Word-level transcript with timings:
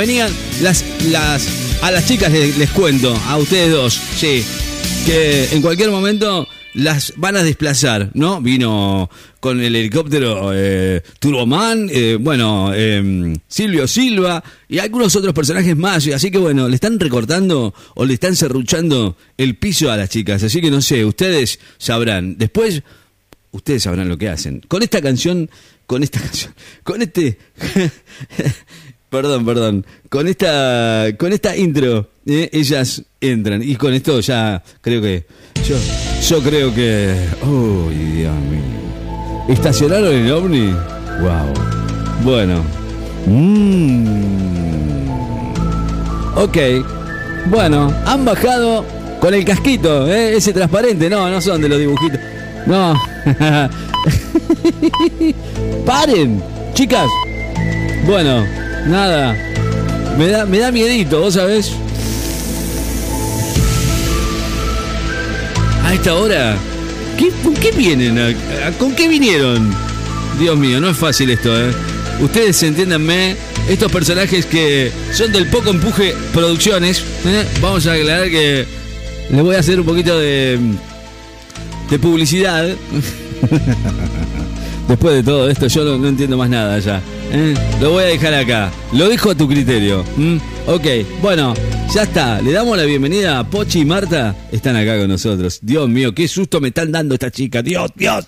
Venían 0.00 0.30
las, 0.62 0.84
las, 1.10 1.82
a 1.82 1.90
las 1.90 2.06
chicas 2.06 2.30
les, 2.30 2.70
cuento, 2.70 3.12
a 3.26 3.36
ustedes 3.36 3.72
dos, 3.72 3.94
sí, 3.94 4.44
que 5.04 5.48
en 5.50 5.60
cualquier 5.60 5.90
momento 5.90 6.46
las 6.74 7.14
van 7.16 7.34
a 7.36 7.42
desplazar, 7.42 8.12
¿no? 8.14 8.40
Vino 8.40 9.10
con 9.40 9.60
el 9.60 9.74
helicóptero 9.74 10.52
eh, 10.54 11.02
Turboman, 11.18 11.88
eh, 11.90 12.16
bueno, 12.20 12.70
eh, 12.72 13.36
Silvio 13.48 13.88
Silva 13.88 14.44
y 14.68 14.78
algunos 14.78 15.16
otros 15.16 15.34
personajes 15.34 15.76
más, 15.76 16.06
así 16.06 16.30
que 16.30 16.38
bueno, 16.38 16.68
le 16.68 16.76
están 16.76 17.00
recortando 17.00 17.74
o 17.96 18.04
le 18.04 18.14
están 18.14 18.36
serruchando 18.36 19.16
el 19.36 19.56
piso 19.56 19.90
a 19.90 19.96
las 19.96 20.10
chicas, 20.10 20.44
así 20.44 20.60
que 20.60 20.70
no 20.70 20.80
sé, 20.80 21.04
ustedes 21.04 21.58
sabrán. 21.76 22.38
Después, 22.38 22.84
ustedes 23.50 23.82
sabrán 23.82 24.08
lo 24.08 24.16
que 24.16 24.28
hacen. 24.28 24.60
Con 24.68 24.84
esta 24.84 25.02
canción, 25.02 25.50
con 25.86 26.04
esta 26.04 26.20
canción, 26.20 26.54
con 26.84 27.02
este... 27.02 27.36
Perdón, 29.10 29.46
perdón. 29.46 29.86
Con 30.08 30.28
esta, 30.28 31.06
con 31.16 31.32
esta 31.32 31.56
intro, 31.56 32.10
eh, 32.26 32.50
ellas 32.52 33.02
entran. 33.20 33.62
Y 33.62 33.76
con 33.76 33.94
esto 33.94 34.20
ya 34.20 34.62
creo 34.80 35.00
que. 35.00 35.24
Yo, 35.66 35.76
yo 36.28 36.42
creo 36.42 36.74
que. 36.74 37.14
Uy, 37.42 37.94
Dios 37.94 38.34
mío. 38.34 39.48
¿Estacionaron 39.48 40.14
el 40.14 40.30
ovni? 40.30 40.72
Wow. 41.22 41.54
Bueno. 42.22 42.62
Mm. 43.26 44.28
Ok. 46.36 46.58
Bueno, 47.46 47.92
han 48.04 48.24
bajado 48.26 48.84
con 49.20 49.32
el 49.32 49.44
casquito, 49.44 50.06
¿eh? 50.06 50.36
ese 50.36 50.52
transparente. 50.52 51.08
No, 51.08 51.30
no 51.30 51.40
son 51.40 51.62
de 51.62 51.68
los 51.68 51.78
dibujitos. 51.78 52.20
No. 52.66 52.94
Paren, 55.86 56.42
chicas. 56.74 57.08
Bueno, 58.06 58.44
Nada. 58.86 59.36
Me 60.16 60.28
da, 60.28 60.46
me 60.46 60.58
da 60.58 60.72
miedito, 60.72 61.20
¿vos 61.20 61.34
sabés? 61.34 61.72
A 65.84 65.94
esta 65.94 66.14
hora. 66.14 66.56
¿Qué, 67.16 67.30
¿Con 67.42 67.54
qué 67.54 67.72
vienen? 67.72 68.36
¿Con 68.78 68.94
qué 68.94 69.08
vinieron? 69.08 69.74
Dios 70.38 70.56
mío, 70.56 70.80
no 70.80 70.90
es 70.90 70.96
fácil 70.96 71.30
esto, 71.30 71.56
¿eh? 71.58 71.72
Ustedes 72.20 72.62
entiéndanme, 72.62 73.36
estos 73.68 73.90
personajes 73.90 74.46
que 74.46 74.90
son 75.12 75.32
del 75.32 75.46
Poco 75.46 75.70
Empuje 75.70 76.14
Producciones, 76.32 77.02
¿eh? 77.24 77.44
Vamos 77.60 77.86
a 77.86 77.92
aclarar 77.94 78.28
que 78.28 78.66
les 79.30 79.42
voy 79.42 79.56
a 79.56 79.60
hacer 79.60 79.80
un 79.80 79.86
poquito 79.86 80.18
de, 80.18 80.58
de 81.90 81.98
publicidad. 81.98 82.68
Después 84.88 85.16
de 85.16 85.22
todo 85.22 85.50
esto, 85.50 85.66
yo 85.66 85.84
no, 85.84 85.98
no 85.98 86.08
entiendo 86.08 86.38
más 86.38 86.48
nada 86.48 86.78
ya. 86.78 87.02
¿eh? 87.30 87.54
Lo 87.78 87.90
voy 87.90 88.04
a 88.04 88.06
dejar 88.06 88.32
acá. 88.32 88.72
Lo 88.94 89.06
dejo 89.08 89.30
a 89.30 89.34
tu 89.34 89.46
criterio. 89.46 90.02
Ok, 90.66 90.86
bueno, 91.20 91.52
ya 91.94 92.04
está. 92.04 92.40
Le 92.40 92.52
damos 92.52 92.74
la 92.76 92.84
bienvenida 92.84 93.38
a 93.38 93.44
Pochi 93.44 93.80
y 93.80 93.84
Marta. 93.84 94.34
Están 94.50 94.76
acá 94.76 94.96
con 94.98 95.08
nosotros. 95.08 95.58
Dios 95.60 95.90
mío, 95.90 96.14
qué 96.14 96.26
susto 96.26 96.58
me 96.60 96.68
están 96.68 96.90
dando 96.90 97.14
esta 97.14 97.30
chica. 97.30 97.60
Dios, 97.60 97.90
Dios. 97.94 98.26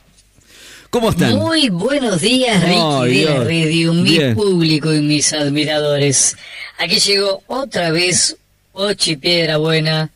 ¿Cómo 0.91 1.11
están? 1.11 1.36
Muy 1.36 1.70
buenos 1.70 2.20
días, 2.20 2.62
Ricky 2.62 2.77
la 2.78 3.05
Dios. 3.05 3.44
Radio, 3.47 3.94
mi 3.94 4.11
Bien. 4.11 4.34
público 4.34 4.92
y 4.92 5.00
mis 5.00 5.33
admiradores. 5.33 6.36
Aquí 6.78 6.98
llegó 6.98 7.42
otra 7.47 7.91
vez 7.91 8.36
Ochi 8.72 9.16
Piedra 9.16 9.56
Buena. 9.56 10.11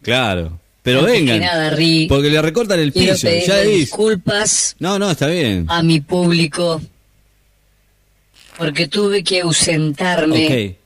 Claro. 0.00 0.58
Pero 0.82 1.00
Antes 1.00 1.12
vengan. 1.14 1.38
que 1.40 1.44
nada, 1.46 1.70
Ri, 1.70 2.06
porque 2.08 2.28
le 2.30 2.42
recortan 2.42 2.80
el 2.80 2.92
Quiero 2.92 3.12
piso. 3.14 3.26
pedirle 3.28 3.46
Ya 3.46 3.60
disculpas 3.60 4.74
No, 4.80 4.98
no, 4.98 5.10
está 5.10 5.28
bien. 5.28 5.64
a 5.68 5.82
mi 5.82 6.00
público 6.00 6.80
porque 8.58 8.88
tuve 8.88 9.22
que 9.24 9.40
ausentarme 9.42 10.46
Ok. 10.46 10.76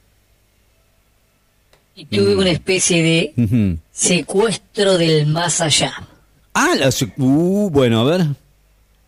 y 1.96 2.04
tuve 2.06 2.36
una 2.36 2.50
especie 2.50 3.02
de 3.02 3.76
secuestro 3.92 4.98
del 4.98 5.26
más 5.26 5.60
allá. 5.62 5.92
Ah, 6.52 6.74
la... 6.78 6.90
Uh, 7.16 7.70
bueno, 7.70 8.00
a 8.00 8.04
ver. 8.16 8.26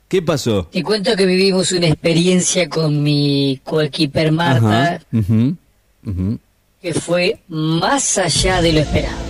¿Qué 0.08 0.22
pasó? 0.22 0.64
Te 0.72 0.82
cuento 0.82 1.14
que 1.16 1.26
vivimos 1.26 1.70
una 1.72 1.86
experiencia 1.88 2.66
con 2.68 3.02
mi 3.02 3.60
coequiper 3.62 4.32
Marta 4.32 5.02
que 6.80 6.94
fue 6.94 7.38
más 7.48 8.16
allá 8.16 8.62
de 8.62 8.72
lo 8.72 8.80
esperado. 8.80 9.27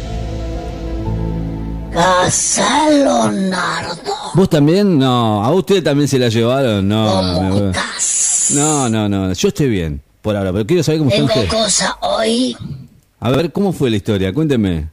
Casa 2.03 2.89
Leonardo, 2.91 3.99
¿Vos 4.35 4.49
también? 4.49 4.99
No, 4.99 5.45
a 5.45 5.51
usted 5.53 5.83
también 5.83 6.07
se 6.07 6.17
la 6.19 6.29
llevaron. 6.29 6.87
No, 6.87 7.07
¿cómo 7.35 7.61
me- 7.61 7.67
estás? 7.71 8.51
no, 8.55 8.89
no, 8.89 9.09
no. 9.09 9.33
Yo 9.33 9.49
estoy 9.49 9.69
bien 9.69 10.01
por 10.23 10.37
ahora, 10.37 10.53
pero 10.53 10.65
quiero 10.65 10.83
saber 10.85 11.01
cómo 11.01 11.11
están 11.11 11.27
Tengo 11.27 11.41
ustedes. 11.43 11.65
cosa 11.65 11.99
hoy 12.03 12.57
A 13.19 13.31
ver, 13.31 13.51
¿cómo 13.51 13.73
fue 13.73 13.91
la 13.91 13.97
historia? 13.97 14.33
Cuénteme. 14.33 14.89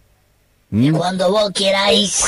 que 0.72 0.76
¿Mm? 0.92 0.96
cuando 0.96 1.30
vos 1.32 1.52
queráis 1.54 2.24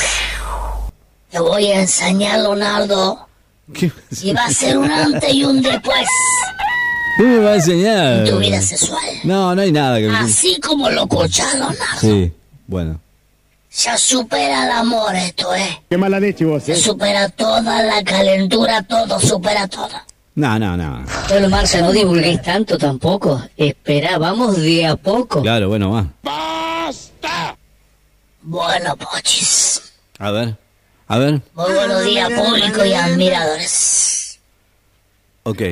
te 1.30 1.40
voy 1.40 1.66
a 1.66 1.80
enseñar, 1.80 2.38
Leonardo, 2.38 3.26
¿Qué, 3.74 3.90
y 4.22 4.32
va 4.32 4.44
a 4.44 4.50
ser 4.52 4.78
un 4.78 4.90
antes 4.90 5.34
y 5.34 5.44
un 5.44 5.60
después 5.60 6.06
¿Qué 7.16 7.24
me 7.24 7.38
va 7.40 7.50
a 7.50 7.54
enseñar? 7.56 8.26
en 8.26 8.30
tu 8.32 8.38
vida 8.38 8.62
sexual. 8.62 9.02
No, 9.24 9.56
no 9.56 9.60
hay 9.60 9.72
nada 9.72 9.98
que. 9.98 10.08
Así 10.08 10.60
como 10.60 10.88
lo 10.88 11.02
escuchás, 11.02 11.52
Leonardo. 11.54 12.00
Sí, 12.00 12.32
bueno. 12.68 13.00
Ya 13.70 13.98
supera 13.98 14.64
el 14.64 14.70
amor 14.70 15.14
esto, 15.14 15.54
¿eh? 15.54 15.82
Qué 15.88 15.96
mala 15.96 16.18
leche 16.18 16.44
vos, 16.44 16.62
Se 16.62 16.72
eh. 16.72 16.76
supera 16.76 17.28
toda 17.28 17.82
la 17.82 18.02
calentura, 18.02 18.82
todo, 18.82 19.20
supera 19.20 19.68
todo. 19.68 19.90
No, 20.34 20.58
no, 20.58 20.76
no. 20.76 21.04
Pero 21.28 21.48
Marcia, 21.48 21.82
no 21.82 21.90
divulguéis 21.92 22.40
tanto 22.42 22.78
tampoco. 22.78 23.42
Espera, 23.56 24.18
vamos 24.18 24.56
de 24.56 24.86
a 24.86 24.96
poco. 24.96 25.42
Claro, 25.42 25.68
bueno, 25.68 25.90
va. 25.90 26.06
Bueno, 28.42 28.96
pochis. 28.96 29.82
A 30.18 30.30
ver. 30.30 30.56
A 31.08 31.18
ver. 31.18 31.42
Muy 31.54 31.72
buenos 31.72 32.04
días, 32.04 32.30
público 32.30 32.84
y 32.84 32.94
admiradores. 32.94 34.38
Ok. 35.42 35.62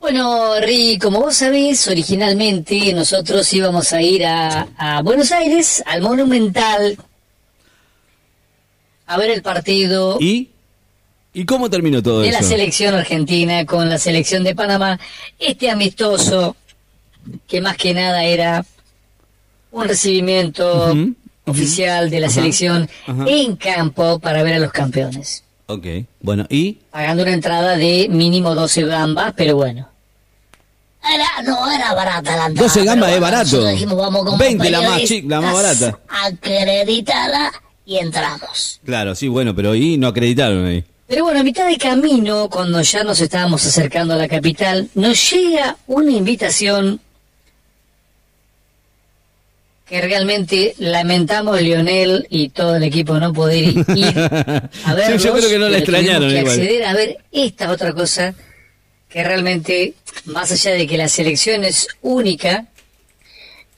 Bueno, 0.00 0.58
Ri, 0.60 0.98
como 0.98 1.20
vos 1.20 1.36
sabés, 1.36 1.86
originalmente 1.86 2.92
nosotros 2.92 3.52
íbamos 3.52 3.92
a 3.92 4.00
ir 4.00 4.24
a, 4.24 4.68
a 4.76 5.02
Buenos 5.02 5.32
Aires, 5.32 5.82
al 5.86 6.02
Monumental, 6.02 6.96
a 9.08 9.16
ver 9.18 9.30
el 9.30 9.42
partido 9.42 10.18
¿Y? 10.20 10.50
¿Y 11.34 11.44
cómo 11.44 11.68
terminó 11.70 12.02
todo 12.02 12.20
de 12.20 12.30
la 12.30 12.38
eso? 12.40 12.48
selección 12.48 12.94
argentina 12.94 13.64
con 13.66 13.88
la 13.88 13.98
selección 13.98 14.44
de 14.44 14.54
Panamá. 14.54 14.98
Este 15.38 15.70
amistoso, 15.70 16.56
que 17.46 17.60
más 17.60 17.76
que 17.76 17.94
nada 17.94 18.24
era 18.24 18.64
un 19.70 19.86
recibimiento 19.86 20.94
oficial 21.44 22.10
de 22.10 22.20
la 22.20 22.28
selección 22.30 22.88
en 23.26 23.56
campo 23.56 24.18
para 24.18 24.42
ver 24.42 24.54
a 24.54 24.58
los 24.58 24.72
campeones. 24.72 25.44
Ok. 25.66 25.86
Bueno, 26.20 26.46
¿y? 26.48 26.78
Pagando 26.90 27.22
una 27.24 27.32
entrada 27.34 27.76
de 27.76 28.08
mínimo 28.10 28.54
12 28.54 28.84
gambas, 28.86 29.34
pero 29.36 29.54
bueno. 29.56 29.88
Era, 31.14 31.42
no 31.44 31.70
era 31.70 31.94
barata 31.94 32.36
la 32.36 32.46
entrada. 32.46 32.66
12 32.68 32.84
gambas 32.84 33.12
es 33.12 33.20
barato. 33.20 33.66
dijimos, 33.68 33.96
vamos 33.96 34.24
como 34.24 34.38
20 34.38 34.70
la 34.70 34.80
más 34.80 34.88
periodistas, 34.90 35.18
chic- 35.18 35.28
la 35.28 35.40
más 35.40 35.54
barata. 35.54 35.98
Acreditada 36.08 37.52
y 37.88 37.96
entramos. 37.96 38.80
Claro, 38.84 39.14
sí, 39.14 39.28
bueno, 39.28 39.56
pero 39.56 39.74
¿y? 39.74 39.96
No 39.96 40.08
acreditaron 40.08 40.66
ahí. 40.66 40.84
Pero 41.06 41.24
bueno, 41.24 41.40
a 41.40 41.42
mitad 41.42 41.66
de 41.66 41.78
camino, 41.78 42.50
cuando 42.50 42.82
ya 42.82 43.02
nos 43.02 43.18
estábamos 43.18 43.64
acercando 43.64 44.12
a 44.12 44.18
la 44.18 44.28
capital, 44.28 44.90
nos 44.94 45.30
llega 45.30 45.74
una 45.86 46.12
invitación 46.12 47.00
que 49.86 50.02
realmente 50.02 50.74
lamentamos 50.76 51.62
Lionel 51.62 52.26
y 52.28 52.50
todo 52.50 52.76
el 52.76 52.82
equipo 52.82 53.18
no 53.18 53.32
poder 53.32 53.64
ir 53.96 54.18
a 54.84 54.94
verlos. 54.94 55.22
yo 55.22 55.32
creo 55.32 55.48
que 55.48 55.58
no 55.58 55.70
la 55.70 55.78
extrañaron 55.78 56.28
que 56.28 56.40
igual. 56.40 56.60
acceder 56.60 56.84
a 56.84 56.92
ver 56.92 57.16
esta 57.32 57.70
otra 57.70 57.94
cosa 57.94 58.34
que 59.08 59.24
realmente, 59.24 59.94
más 60.26 60.52
allá 60.52 60.72
de 60.72 60.86
que 60.86 60.98
la 60.98 61.08
selección 61.08 61.64
es 61.64 61.88
única, 62.02 62.66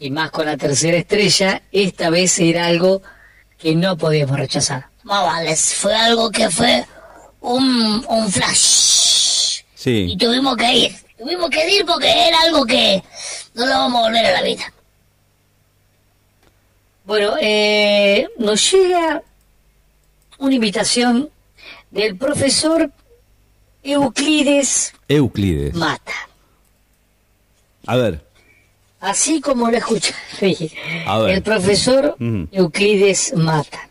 y 0.00 0.10
más 0.10 0.32
con 0.32 0.47
la 0.47 0.56
tercera 0.56 0.97
estrella, 0.97 1.63
esta 1.71 2.10
vez 2.10 2.41
era 2.41 2.66
algo 2.66 3.03
que 3.60 3.74
no 3.74 3.97
podíamos 3.97 4.39
rechazar. 4.39 4.86
Más 5.03 5.24
vale, 5.24 5.57
fue 5.57 5.95
algo 5.95 6.30
que 6.30 6.51
fue 6.51 6.84
un, 7.41 8.04
un 8.09 8.30
flash. 8.30 9.60
Y 9.60 10.10
Sí. 10.10 10.16
tuvimos 10.18 10.57
que 10.57 10.72
ir. 10.72 10.97
Tuvimos 11.18 11.51
que 11.51 11.68
ir 11.77 11.84
porque 11.86 12.10
era 12.28 12.41
algo 12.42 12.65
que 12.65 13.03
no 13.54 13.66
lo 13.66 13.72
vamos 13.72 14.01
a 14.01 14.09
volver 14.09 14.27
a 14.27 14.33
la 14.33 14.42
vida. 14.42 14.72
Bueno, 17.04 17.34
eh, 17.41 18.28
nos 18.39 18.71
llega 18.71 19.22
una 20.39 20.54
invitación 20.54 21.28
del 21.91 22.16
profesor 22.16 22.91
Euclides 23.83 24.92
Euclides. 25.09 25.74
Mata. 25.74 26.13
A 27.86 27.97
ver. 27.97 28.24
Así 29.01 29.41
como 29.41 29.71
lo 29.71 29.77
escucha. 29.77 30.15
A 31.07 31.19
ver. 31.19 31.37
El 31.37 31.43
profesor. 31.43 32.17
Euclides 32.53 33.33
Mata. 33.35 33.89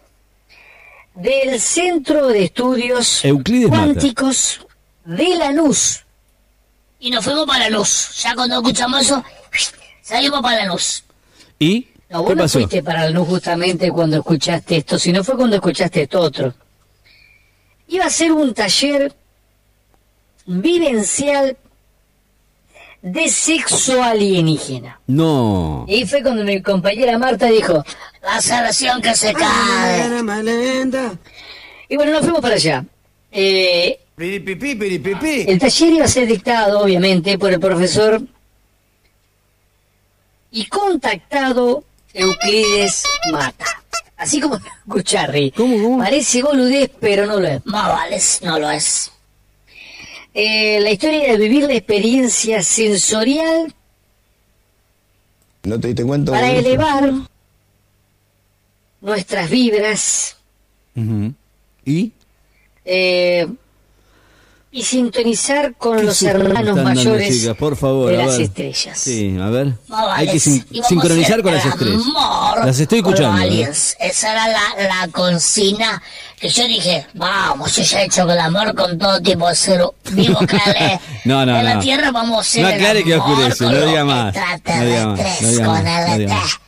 Del 1.15 1.59
Centro 1.59 2.27
de 2.27 2.45
Estudios 2.45 3.25
Euclides 3.25 3.69
Mata. 3.69 3.83
Cuánticos 3.83 4.65
de 5.03 5.35
Lanús. 5.35 6.05
Y 6.99 7.11
nos 7.11 7.25
fuimos 7.25 7.45
para 7.45 7.69
Lanús. 7.69 8.21
Ya 8.21 8.35
cuando 8.35 8.55
escuchamos 8.57 9.01
eso, 9.01 9.23
Salimos 10.09 10.41
para 10.41 10.65
la 10.65 10.65
luz. 10.73 11.03
¿Y? 11.59 11.87
No, 12.09 12.23
vos 12.23 12.29
¿Qué 12.29 12.35
no 12.35 12.41
pasó? 12.43 12.57
fuiste 12.57 12.81
para 12.81 13.03
la 13.03 13.09
luz 13.11 13.27
justamente 13.27 13.91
cuando 13.91 14.17
escuchaste 14.17 14.77
esto, 14.77 14.97
sino 14.97 15.23
fue 15.23 15.37
cuando 15.37 15.55
escuchaste 15.57 16.01
esto 16.01 16.19
otro. 16.19 16.51
Iba 17.87 18.05
a 18.05 18.09
ser 18.09 18.31
un 18.31 18.55
taller 18.55 19.13
vivencial 20.47 21.57
de 23.01 23.29
sexo 23.29 24.03
alienígena. 24.03 24.99
No. 25.07 25.85
Y 25.87 26.05
fue 26.05 26.21
cuando 26.21 26.43
mi 26.43 26.61
compañera 26.61 27.17
Marta 27.17 27.47
dijo, 27.47 27.83
la 28.21 28.41
salvación 28.41 29.01
que 29.01 29.15
se 29.15 29.33
cae. 29.33 30.09
Y 31.87 31.95
bueno, 31.95 32.11
nos 32.11 32.21
fuimos 32.21 32.41
para 32.41 32.55
allá. 32.55 32.85
Eh, 33.31 33.99
el 34.17 35.59
taller 35.59 35.93
iba 35.93 36.05
a 36.05 36.09
ser 36.09 36.27
dictado, 36.27 36.81
obviamente, 36.81 37.37
por 37.37 37.53
el 37.53 37.59
profesor 37.59 38.21
y 40.51 40.65
contactado 40.65 41.83
Euclides 42.13 43.03
Mata. 43.31 43.65
Así 44.17 44.41
como 44.41 44.59
escucharri. 44.87 45.51
¿Cómo, 45.51 45.81
cómo? 45.81 45.99
Parece 45.99 46.43
boludez, 46.43 46.91
pero 46.99 47.25
no 47.25 47.39
lo 47.39 47.47
es. 47.47 47.65
Más 47.65 47.87
vale, 47.87 48.19
no 48.41 48.59
lo 48.59 48.69
es. 48.69 49.11
Eh, 50.33 50.79
la 50.81 50.91
historia 50.91 51.23
era 51.25 51.37
vivir 51.37 51.63
la 51.63 51.73
experiencia 51.73 52.61
sensorial 52.63 53.73
¿No 55.63 55.79
te 55.79 55.87
diste 55.87 56.03
cuenta? 56.05 56.31
para 56.31 56.51
elevar 56.51 57.11
nuestras 59.01 59.49
vibras. 59.49 60.37
¿Y? 61.85 62.11
eh, 62.85 63.47
y 64.71 64.83
sintonizar 64.83 65.73
con 65.75 65.97
¿Qué 65.97 66.03
los 66.03 66.21
hermanos 66.21 66.77
mayores 66.83 67.39
chicas? 67.39 67.57
Por 67.57 67.75
favor, 67.75 68.11
de 68.11 68.17
las 68.17 68.37
estrellas. 68.37 68.99
Sí, 68.99 69.35
a 69.41 69.49
ver. 69.49 69.73
Hay 70.11 70.27
que 70.27 70.39
sin- 70.39 70.63
sincronizar 70.87 71.41
con 71.41 71.53
las 71.53 71.65
el 71.65 71.71
estrellas. 71.71 72.03
Las 72.65 72.79
estoy 72.79 73.01
con 73.01 73.13
escuchando. 73.15 73.41
¿eh? 73.41 73.71
Esa 73.99 74.31
era 74.31 74.47
la, 74.47 74.61
la 74.87 75.07
consigna 75.11 76.01
que 76.39 76.49
yo 76.49 76.67
dije, 76.67 77.07
vamos, 77.15 77.75
yo 77.75 77.81
ya 77.83 78.01
he 78.01 78.05
hecho 78.05 78.29
el 78.31 78.39
amor 78.39 78.75
con 78.75 78.97
todo 78.99 79.19
tipo 79.21 79.49
de 79.49 79.55
ser 79.55 79.81
vivo 80.11 80.39
que 80.45 80.57
No, 81.25 81.45
no, 81.45 81.57
en 81.57 81.65
la 81.65 81.73
no. 81.75 81.81
Tierra 81.81 82.11
vamos 82.11 82.37
a 82.37 82.41
hacer 82.41 82.61
No 82.61 82.69
el 82.69 82.75
aclare 82.75 83.03
que 83.03 83.13
amor 83.15 83.29
oscurece, 83.29 83.63
con 83.65 83.73
no 83.73 83.85
diga 83.85 84.05
más. 84.05 84.35
No 84.35 84.85
diga 84.85 85.07
más, 85.07 85.41
no 85.41 85.47
diga 85.49 85.65
con 85.65 85.73
más, 85.73 85.83
no 85.83 86.13
el 86.13 86.19
diga 86.19 86.33
ET. 86.35 86.39
más. 86.41 86.59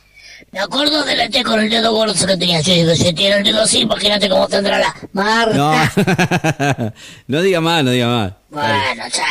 Me 0.52 0.60
acuerdo 0.60 1.02
del 1.04 1.18
ET 1.18 1.42
con 1.44 1.58
el 1.60 1.70
dedo 1.70 1.92
gordo 1.94 2.14
que 2.14 2.36
tenía. 2.36 2.60
Yo 2.60 2.74
digo, 2.74 2.94
si 2.94 3.14
tiene 3.14 3.38
el 3.38 3.44
dedo 3.44 3.62
así, 3.62 3.80
imagínate 3.80 4.28
cómo 4.28 4.46
tendrá 4.46 4.78
la... 4.78 4.94
Marta. 5.12 5.56
No. 5.56 6.92
no 7.26 7.42
diga 7.42 7.62
más, 7.62 7.82
no 7.82 7.90
diga 7.90 8.06
más. 8.06 8.32
Bueno, 8.50 9.04
che. 9.10 9.22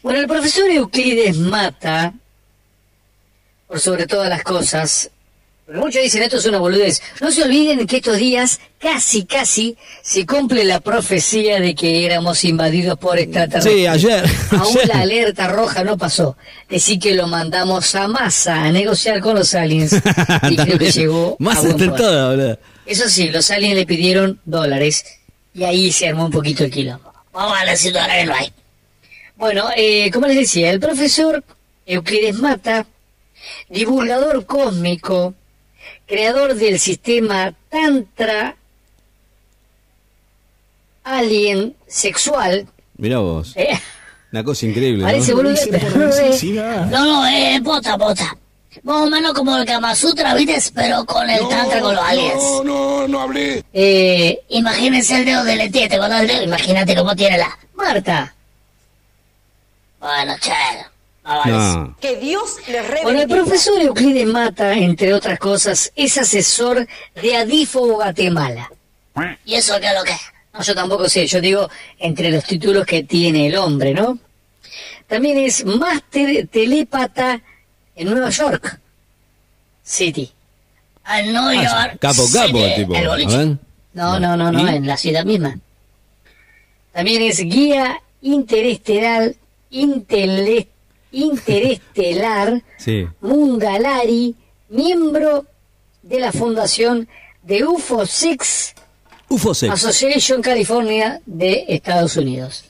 Bueno, 0.00 0.20
el 0.20 0.28
profesor 0.28 0.70
Euclides 0.70 1.38
Mata, 1.38 2.12
por 3.66 3.80
sobre 3.80 4.06
todas 4.06 4.28
las 4.28 4.44
cosas, 4.44 5.10
muchos 5.74 6.02
dicen 6.02 6.22
esto 6.22 6.38
es 6.38 6.46
una 6.46 6.58
boludez, 6.58 7.02
no 7.20 7.30
se 7.30 7.42
olviden 7.42 7.86
que 7.86 7.96
estos 7.96 8.16
días 8.16 8.60
casi, 8.78 9.24
casi 9.24 9.76
se 10.02 10.26
cumple 10.26 10.64
la 10.64 10.80
profecía 10.80 11.60
de 11.60 11.74
que 11.74 12.04
éramos 12.04 12.44
invadidos 12.44 12.98
por 12.98 13.18
extraterrestres. 13.18 13.74
Sí, 13.74 13.86
ayer. 13.86 14.24
Aún 14.50 14.76
ayer. 14.78 14.88
la 14.88 15.00
alerta 15.00 15.48
roja 15.48 15.84
no 15.84 15.96
pasó. 15.96 16.36
Decir 16.68 16.98
que 16.98 17.14
lo 17.14 17.26
mandamos 17.26 17.94
a 17.94 18.08
masa 18.08 18.64
a 18.64 18.72
negociar 18.72 19.20
con 19.20 19.36
los 19.36 19.54
aliens. 19.54 19.94
Y 20.50 20.56
creo 20.56 20.78
que 20.78 20.90
llegó 20.90 21.36
Más 21.38 21.58
a 21.58 21.60
buen 21.60 21.72
entre 21.72 21.88
puerto. 21.88 22.04
todo, 22.04 22.30
boludo. 22.30 22.58
Eso 22.84 23.08
sí, 23.08 23.28
los 23.28 23.50
aliens 23.50 23.76
le 23.76 23.86
pidieron 23.86 24.40
dólares 24.44 25.04
y 25.54 25.64
ahí 25.64 25.92
se 25.92 26.08
armó 26.08 26.26
un 26.26 26.30
poquito 26.32 26.64
el 26.64 26.70
quilombo. 26.70 27.12
Vamos 27.32 27.56
a 27.58 27.76
si 27.76 27.90
dólares 27.90 28.26
no 28.26 28.34
hay. 28.34 28.52
Bueno, 29.36 29.68
eh, 29.76 30.10
como 30.10 30.26
les 30.26 30.36
decía, 30.36 30.70
el 30.70 30.80
profesor 30.80 31.42
Euclides 31.86 32.36
Mata, 32.36 32.86
divulgador 33.68 34.44
cósmico, 34.46 35.34
creador 36.16 36.54
del 36.54 36.78
sistema 36.78 37.54
Tantra 37.70 38.54
Alien 41.04 41.74
Sexual, 41.86 42.66
Mirá 42.98 43.18
vos. 43.18 43.52
eh, 43.56 43.80
Una 44.30 44.44
cosa 44.44 44.66
increíble, 44.66 45.02
parece 45.04 45.32
¿no? 45.34 45.42
no 45.42 45.50
es. 45.50 45.66
necesidad. 45.70 46.86
No, 46.86 47.26
es 47.26 47.62
bota, 47.62 47.96
bota. 47.96 48.36
Más 48.84 48.96
o 49.02 49.06
menos 49.10 49.32
como 49.32 49.56
el 49.56 49.64
Kama 49.64 49.94
Sutra, 49.94 50.34
¿viste? 50.34 50.58
Pero 50.74 51.04
con 51.06 51.28
el 51.28 51.48
Tantra 51.48 51.80
con 51.80 51.94
los 51.94 52.04
aliens. 52.04 52.34
No, 52.42 52.62
no, 52.64 53.08
no 53.08 53.20
hablé. 53.20 53.64
Eh, 53.72 54.38
imagínense 54.50 55.16
el 55.16 55.24
dedo 55.24 55.44
del 55.44 55.60
ET, 55.62 55.72
¿te 55.72 55.88
del 55.88 56.26
dedo? 56.26 56.42
Imagínate 56.42 56.94
cómo 56.94 57.16
tiene 57.16 57.38
la... 57.38 57.58
Marta. 57.74 58.34
Bueno, 59.98 60.34
che. 60.40 60.52
No. 61.24 61.44
No. 61.46 61.96
Que 62.00 62.16
Dios 62.16 62.56
les 62.68 63.02
Bueno, 63.02 63.20
el 63.22 63.28
profesor 63.28 63.80
Euclides 63.80 64.26
Mata, 64.26 64.72
entre 64.74 65.14
otras 65.14 65.38
cosas, 65.38 65.92
es 65.94 66.18
asesor 66.18 66.86
de 67.14 67.36
Adifo 67.36 67.86
Guatemala. 67.86 68.70
¿Y 69.44 69.54
eso 69.54 69.78
qué 69.80 69.86
es 69.86 69.94
lo 69.94 70.02
que 70.04 70.12
es? 70.12 70.20
No, 70.52 70.62
yo 70.62 70.74
tampoco 70.74 71.08
sé, 71.08 71.26
yo 71.26 71.40
digo 71.40 71.68
entre 71.98 72.30
los 72.30 72.44
títulos 72.44 72.84
que 72.84 73.04
tiene 73.04 73.46
el 73.46 73.56
hombre, 73.56 73.94
¿no? 73.94 74.18
También 75.06 75.38
es 75.38 75.64
máster 75.64 76.46
telépata 76.48 77.40
en 77.94 78.08
Nueva 78.10 78.30
York 78.30 78.78
City. 79.84 80.30
En 81.08 81.32
Nueva 81.32 81.50
Ah, 81.50 81.86
York 81.88 81.98
capo, 82.00 82.22
capo, 82.32 82.58
City, 82.58 82.74
tipo. 82.76 82.94
el 82.94 83.06
A 83.06 83.08
boliche. 83.10 83.36
ver. 83.36 83.56
No, 83.94 84.18
no, 84.20 84.36
no, 84.36 84.50
no, 84.52 84.70
¿Y? 84.70 84.76
en 84.76 84.86
la 84.86 84.96
ciudad 84.96 85.24
misma. 85.24 85.58
También 86.92 87.22
es 87.22 87.38
guía 87.40 88.00
interestelar, 88.22 89.34
intele- 89.70 90.68
interestelar, 91.12 92.62
Sí. 92.78 93.06
Mungalari, 93.20 94.34
miembro 94.68 95.46
de 96.02 96.20
la 96.20 96.32
fundación 96.32 97.08
de 97.42 97.64
UFO 97.64 98.06
Six 98.06 98.74
UFO 99.28 99.54
Sex. 99.54 99.72
Association 99.72 100.42
California 100.42 101.20
de 101.24 101.64
Estados 101.68 102.16
Unidos. 102.16 102.64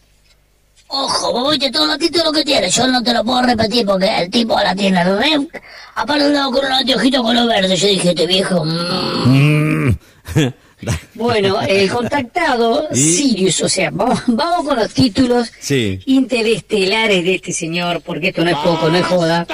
Ojo, 0.87 1.33
vos 1.33 1.51
viste 1.51 1.71
todos 1.73 1.89
los 1.89 1.99
títulos 1.99 2.33
que 2.33 2.45
tiene, 2.45 2.69
yo 2.71 2.87
no 2.87 3.03
te 3.03 3.15
lo 3.15 3.25
puedo 3.25 3.43
repetir 3.43 3.87
porque 3.87 4.09
el 4.19 4.31
tipo 4.31 4.55
la 4.61 4.75
tiene 4.75 5.03
re... 5.03 5.49
Aparte 5.95 6.27
un 6.27 6.35
lado 6.35 6.53
con 6.53 6.65
un 6.67 6.73
anteojito 6.73 7.23
color 7.23 7.49
verde, 7.49 7.77
yo 7.77 7.89
dije, 7.89 8.11
este 8.11 8.27
viejo... 8.27 8.65
mm. 8.65 9.91
Bueno, 11.15 11.61
el 11.63 11.89
contactado 11.91 12.89
¿Y? 12.93 12.97
Sirius, 12.97 13.61
o 13.63 13.69
sea, 13.69 13.91
vamos, 13.93 14.23
vamos 14.27 14.67
con 14.67 14.77
los 14.79 14.93
títulos 14.93 15.53
Sí. 15.61 16.01
interestelares 16.07 17.25
de 17.25 17.35
este 17.37 17.53
señor, 17.53 18.01
porque 18.03 18.29
esto 18.29 18.43
no 18.45 18.51
es 18.51 18.57
poco, 18.57 18.89
no 18.89 18.97
es 18.99 19.07
joda. 19.07 19.47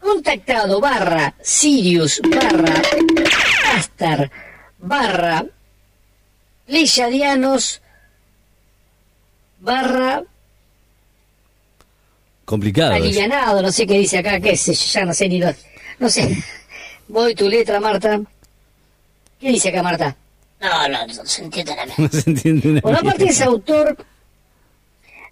Contactado 0.00 0.80
barra 0.80 1.34
Sirius 1.42 2.20
barra 2.30 2.74
Astar 3.74 4.30
barra 4.78 5.44
Leyadianos 6.68 7.80
barra 9.60 10.22
Complicado. 12.44 12.94
alivianado, 12.94 13.60
no 13.62 13.72
sé 13.72 13.86
qué 13.86 13.94
dice 13.98 14.18
acá, 14.18 14.38
qué 14.38 14.56
sé, 14.56 14.74
ya 14.74 15.04
no 15.04 15.12
sé 15.12 15.28
ni 15.28 15.40
lo... 15.40 15.52
No 15.98 16.08
sé. 16.08 16.36
Voy 17.08 17.34
tu 17.34 17.48
letra, 17.48 17.80
Marta. 17.80 18.20
¿Qué 19.40 19.48
dice 19.48 19.70
acá, 19.70 19.82
Marta? 19.82 20.14
No, 20.60 20.88
no, 20.88 21.06
no 21.06 21.26
se 21.26 21.42
entiende 21.44 21.76
la 21.76 21.86
No 21.98 22.08
se 22.08 22.30
entiende 22.30 22.68
una 22.70 22.80
Bueno, 22.80 22.98
aparte 22.98 23.24
es 23.24 23.40
autor 23.42 23.96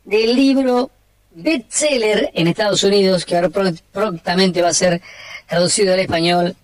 del 0.05 0.35
libro 0.37 0.91
bestseller 1.35 2.31
en 2.35 2.47
Estados 2.49 2.83
Unidos, 2.85 3.25
que 3.25 3.35
ahora 3.37 3.49
pro- 3.49 3.73
prontamente 3.93 4.63
va 4.63 4.69
a 4.69 4.75
ser 4.75 5.01
traducido 5.49 5.95
al 5.95 6.01
español, 6.01 6.55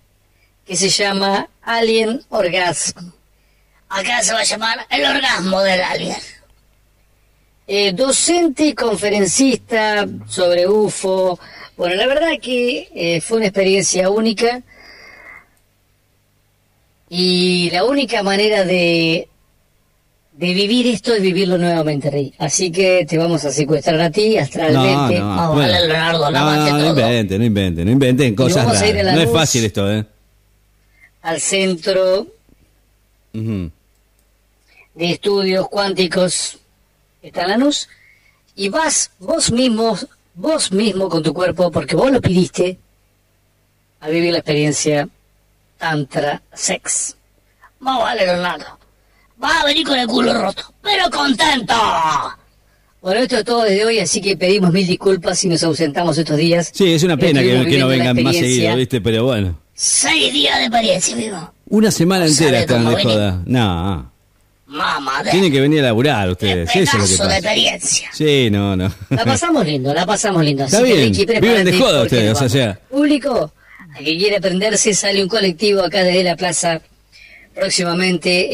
que 0.65 0.75
se 0.75 0.89
llama 0.89 1.49
Alien 1.61 2.21
Orgasm. 2.29 3.11
Acá 3.89 4.21
se 4.23 4.33
va 4.33 4.39
a 4.39 4.43
llamar 4.43 4.85
El 4.89 5.05
Orgasmo 5.05 5.61
del 5.61 5.81
Alien. 5.81 6.17
Eh, 7.67 7.93
docente 7.93 8.65
y 8.67 8.73
conferencista 8.73 10.05
sobre 10.27 10.67
UFO. 10.67 11.39
Bueno, 11.77 11.95
la 11.95 12.05
verdad 12.07 12.31
que 12.41 12.89
eh, 12.93 13.21
fue 13.21 13.37
una 13.37 13.47
experiencia 13.47 14.09
única. 14.09 14.61
Y 17.13 17.69
la 17.71 17.83
única 17.83 18.23
manera 18.23 18.63
de, 18.63 19.27
de 20.31 20.53
vivir 20.53 20.87
esto 20.87 21.13
es 21.13 21.21
vivirlo 21.21 21.57
nuevamente, 21.57 22.09
Rey. 22.09 22.33
Así 22.37 22.71
que 22.71 23.05
te 23.05 23.17
vamos 23.17 23.43
a 23.43 23.51
secuestrar 23.51 23.99
a 23.99 24.09
ti 24.09 24.37
astralmente. 24.37 25.19
No, 25.19 25.25
no. 25.25 25.35
Vamos 25.35 25.55
bueno. 25.55 25.69
a 25.69 25.71
darle, 25.73 25.87
Leonardo, 25.89 26.23
no, 26.23 26.31
lávate 26.31 26.71
no, 26.71 26.77
no 26.77 26.83
todo. 26.83 26.89
inventen, 27.01 27.39
no 27.39 27.45
inventen, 27.45 27.85
no 27.85 27.91
inventen 27.91 28.33
cosas 28.33 28.65
raras. 28.65 29.03
la 29.03 29.15
No 29.15 29.21
es 29.23 29.29
fácil 29.29 29.65
esto, 29.65 29.91
¿eh? 29.91 30.05
Al 31.23 31.41
centro 31.41 32.27
de 33.33 33.71
estudios 34.95 35.67
cuánticos 35.67 36.59
está 37.21 37.41
en 37.41 37.49
la 37.49 37.57
luz 37.57 37.89
y 38.55 38.69
vas 38.69 39.11
vos 39.19 39.51
mismo, 39.51 39.97
vos 40.35 40.71
mismo 40.71 41.09
con 41.09 41.21
tu 41.23 41.33
cuerpo, 41.33 41.71
porque 41.71 41.97
vos 41.97 42.09
lo 42.09 42.21
pidiste, 42.21 42.77
a 43.99 44.07
vivir 44.07 44.31
la 44.31 44.37
experiencia 44.39 45.09
Tantra 45.81 46.43
Sex. 46.53 47.17
Más 47.79 47.99
vale, 47.99 48.23
Leonardo. 48.23 48.77
Va 49.43 49.61
a 49.61 49.65
venir 49.65 49.87
con 49.87 49.97
el 49.97 50.05
culo 50.05 50.31
roto, 50.31 50.71
pero 50.79 51.09
contento. 51.09 51.73
Bueno, 53.01 53.21
esto 53.21 53.37
es 53.37 53.43
todo 53.43 53.63
desde 53.63 53.83
hoy, 53.83 53.97
así 53.97 54.21
que 54.21 54.37
pedimos 54.37 54.71
mil 54.71 54.85
disculpas 54.85 55.39
si 55.39 55.47
nos 55.47 55.63
ausentamos 55.63 56.15
estos 56.19 56.37
días. 56.37 56.69
Sí, 56.71 56.93
es 56.93 57.01
una 57.01 57.17
pena 57.17 57.41
que, 57.41 57.79
no 57.79 57.87
vengan 57.87 58.21
más 58.21 58.35
seguido, 58.35 58.75
¿viste? 58.75 59.01
Pero 59.01 59.23
bueno. 59.25 59.57
Seis 59.73 60.31
días 60.31 60.59
de 60.59 60.65
experiencia, 60.65 61.15
vivo. 61.15 61.53
Una 61.69 61.89
semana 61.89 62.25
No 62.25 62.29
entera 62.29 62.59
están 62.59 62.87
de 62.87 63.03
joda. 63.03 63.41
No. 63.47 64.11
Mamá, 64.67 65.23
de, 65.23 65.31
Tienen 65.31 65.51
que 65.51 65.61
venir 65.61 65.79
a 65.79 65.85
laburar 65.85 66.29
ustedes. 66.29 66.69
Eso 66.75 66.79
es 66.79 66.93
lo 66.93 66.99
que 66.99 67.05
pedazo 67.07 67.23
de 67.23 67.27
pasa. 67.27 67.37
experiencia. 67.39 68.09
Sí, 68.13 68.49
no, 68.51 68.75
no. 68.75 68.93
La 69.09 69.25
pasamos 69.25 69.65
lindo, 69.65 69.91
la 69.95 70.05
pasamos 70.05 70.43
lindo. 70.45 70.65
Está 70.65 70.77
Así 70.77 70.93
bien, 70.93 71.41
viven 71.41 71.65
de 71.65 71.79
joda 71.79 72.03
ustedes, 72.03 72.39
o 72.39 72.47
sea. 72.47 72.79
Público, 72.87 73.51
al 73.95 74.03
que 74.05 74.17
quiere 74.17 74.37
aprenderse, 74.37 74.93
sale 74.93 75.21
un 75.23 75.29
colectivo 75.29 75.81
acá 75.83 76.03
desde 76.03 76.23
la 76.23 76.35
plaza 76.35 76.81
próximamente. 77.53 78.47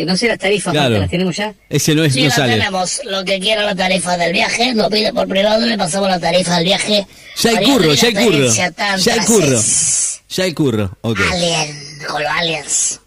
Eh, 0.00 0.04
no 0.06 0.16
sé, 0.16 0.28
las 0.28 0.38
tarifas, 0.38 0.72
Claro. 0.72 0.98
¿las 0.98 1.10
tenemos 1.10 1.36
ya? 1.36 1.52
Ese 1.68 1.94
no 1.94 2.04
es, 2.04 2.14
Sí, 2.14 2.22
no 2.22 2.28
la 2.28 2.34
sale. 2.34 2.52
tenemos. 2.54 3.00
Lo 3.04 3.24
que 3.24 3.40
quiera 3.40 3.62
la 3.64 3.74
tarifa 3.74 4.16
del 4.16 4.32
viaje, 4.32 4.74
lo 4.74 4.88
pide 4.88 5.12
por 5.12 5.26
privado 5.28 5.64
y 5.66 5.68
le 5.68 5.76
pasamos 5.78 6.08
la 6.08 6.20
tarifa 6.20 6.56
del 6.56 6.64
viaje. 6.64 7.06
Ya 7.36 7.50
hay 7.50 7.64
curro, 7.64 7.94
ya 7.94 8.08
hay 8.08 8.14
curro. 8.14 8.46
Ya 8.54 8.64
hay 9.14 9.20
curro. 9.26 9.60
Ya 10.28 10.44
hay 10.44 10.54
curro. 10.54 10.96
Ok. 11.00 11.18
Alien, 11.32 11.76
con 12.08 12.22
los 12.22 12.32
aliens. 12.32 13.00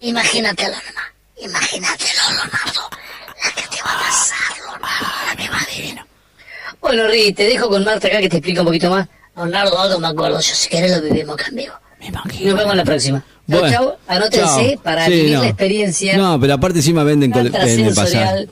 Imagínatelo 0.00 0.70
nomás. 0.70 1.04
Imagínatelo, 1.42 2.20
Leonardo. 2.30 2.90
La 3.44 3.50
que 3.54 3.68
te 3.76 3.82
va 3.82 3.92
a 3.92 3.98
pasar, 3.98 4.56
Leonardo. 4.56 5.06
La 5.28 5.36
que 5.36 5.50
va 5.50 5.58
a 5.60 5.66
vivir. 5.76 6.00
Bueno, 6.80 7.06
Ri, 7.08 7.32
te 7.34 7.44
dejo 7.44 7.68
con 7.68 7.84
Marta 7.84 8.08
acá 8.08 8.20
que 8.20 8.28
te 8.30 8.38
explica 8.38 8.60
un 8.62 8.66
poquito 8.68 8.88
más. 8.90 9.06
Leonardo, 9.36 9.78
algo 9.80 9.98
me 10.00 10.08
acuerdo. 10.08 10.36
Yo, 10.40 10.54
si 10.54 10.68
querés, 10.68 10.96
lo 10.96 11.02
vivimos 11.02 11.34
acá 11.34 11.46
en 11.48 11.56
vivo. 11.56 11.74
Y 12.38 12.44
nos 12.46 12.56
vemos 12.58 12.76
la 12.76 12.84
próxima. 12.84 13.24
Bueno, 13.46 13.70
chau. 13.70 13.94
Anótense 14.06 14.78
para 14.82 15.06
Sí, 15.06 15.12
vivir 15.12 15.34
no. 15.34 15.42
la 15.42 15.48
experiencia. 15.48 16.16
No, 16.16 16.40
pero 16.40 16.54
aparte 16.54 16.78
encima 16.78 17.02
venden 17.04 17.32
en 17.36 17.46
el 17.46 17.52
sensorial. 17.68 18.50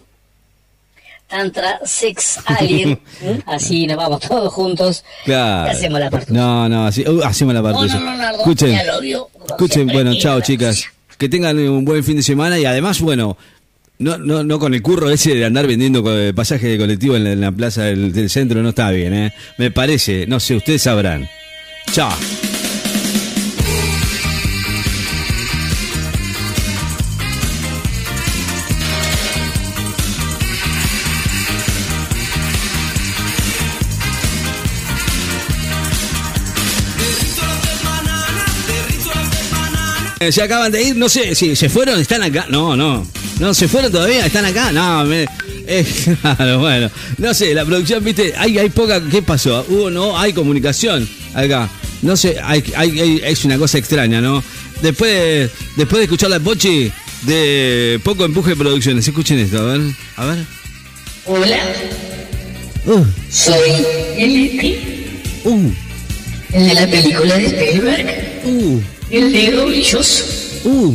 Tantra 1.28 1.80
sex 1.84 2.38
alien. 2.46 3.00
¿Mm? 3.20 3.38
Así 3.50 3.86
nos 3.86 3.96
vamos 3.98 4.20
todos 4.20 4.52
juntos. 4.52 5.04
Claro. 5.24 5.68
Y 5.68 5.76
hacemos 5.76 6.00
la 6.00 6.10
parte. 6.10 6.32
No, 6.32 6.68
no, 6.68 6.86
así, 6.86 7.06
uh, 7.06 7.22
hacemos 7.22 7.52
la 7.54 7.62
parte. 7.62 7.78
Bueno, 7.78 8.00
Leonardo, 8.00 8.38
Escuchen, 8.38 8.74
escuchen, 8.74 9.68
siempre, 9.70 9.94
bueno, 9.94 10.14
chao 10.18 10.40
chicas. 10.40 10.84
Que 11.18 11.28
tengan 11.28 11.58
un 11.58 11.84
buen 11.84 12.02
fin 12.02 12.16
de 12.16 12.22
semana 12.22 12.58
y 12.58 12.64
además, 12.64 13.00
bueno, 13.00 13.36
no, 13.98 14.18
no, 14.18 14.44
no 14.44 14.58
con 14.58 14.74
el 14.74 14.82
curro 14.82 15.10
ese 15.10 15.34
de 15.34 15.44
andar 15.44 15.66
vendiendo 15.66 16.02
co- 16.02 16.14
pasajes 16.34 16.70
de 16.70 16.78
colectivo 16.78 17.16
en 17.16 17.24
la, 17.24 17.32
en 17.32 17.40
la 17.40 17.52
plaza 17.52 17.84
del, 17.84 18.12
del 18.12 18.30
centro, 18.30 18.62
no 18.62 18.70
está 18.70 18.90
bien, 18.90 19.12
¿eh? 19.14 19.32
Me 19.58 19.70
parece, 19.70 20.26
no 20.26 20.38
sé, 20.40 20.56
ustedes 20.56 20.82
sabrán. 20.82 21.28
Chao. 21.92 22.12
Eh, 40.20 40.32
Se 40.32 40.42
acaban 40.42 40.72
de 40.72 40.82
ir, 40.82 40.96
no 40.96 41.08
sé, 41.08 41.34
si 41.34 41.54
se 41.54 41.68
fueron, 41.68 41.98
están 42.00 42.22
acá. 42.22 42.46
No, 42.48 42.76
no. 42.76 43.06
No, 43.38 43.54
se 43.54 43.68
fueron 43.68 43.92
todavía, 43.92 44.26
están 44.26 44.44
acá. 44.44 44.72
No, 44.72 45.04
me, 45.04 45.26
eh, 45.66 45.86
claro, 46.22 46.58
bueno. 46.58 46.90
No 47.18 47.32
sé, 47.34 47.54
la 47.54 47.64
producción, 47.64 48.02
viste, 48.02 48.34
hay, 48.36 48.58
hay 48.58 48.68
poca. 48.70 49.00
¿Qué 49.08 49.22
pasó? 49.22 49.64
Hubo, 49.68 49.90
no, 49.90 50.18
hay 50.18 50.32
comunicación 50.32 51.08
acá. 51.34 51.68
No 52.02 52.16
sé, 52.16 52.36
hay, 52.42 52.62
hay, 52.76 53.00
hay- 53.00 53.20
es 53.24 53.44
una 53.44 53.58
cosa 53.58 53.78
extraña, 53.78 54.20
¿no? 54.20 54.42
Después, 54.82 55.10
de- 55.12 55.50
después 55.76 55.98
de 55.98 56.04
escuchar 56.04 56.30
la 56.30 56.40
Pochi 56.40 56.90
de 57.22 58.00
poco 58.04 58.24
empuje 58.24 58.50
de 58.50 58.56
producciones, 58.56 59.06
escuchen 59.06 59.38
esto, 59.38 59.58
a 59.58 59.72
ver, 59.76 59.80
a 60.16 60.24
ver. 60.26 60.38
Hola, 61.26 61.58
Uh, 62.86 63.04
soy 63.30 63.70
el 64.16 64.86
uh, 65.44 65.70
el 66.54 66.68
de 66.68 66.74
la 66.74 66.86
película 66.86 67.36
de 67.36 67.46
Spielberg, 67.46 68.40
uh, 68.46 68.80
el 69.10 69.32
dedo 69.32 69.66
brilloso. 69.66 70.24
uh, 70.64 70.94